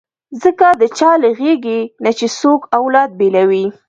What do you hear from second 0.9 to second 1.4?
چا له